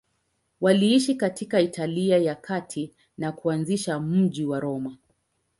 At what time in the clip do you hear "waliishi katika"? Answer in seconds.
0.61-1.59